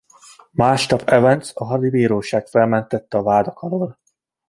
[0.51, 3.99] Másnap Evanst a hadbíróság felmentette a vádak alól.